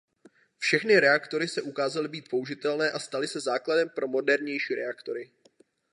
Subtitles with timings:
[0.57, 5.31] Všechny reaktory se ukázaly být použitelné a staly se základem pro modernější reaktory.